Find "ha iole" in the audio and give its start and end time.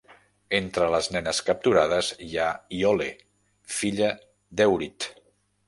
2.37-3.11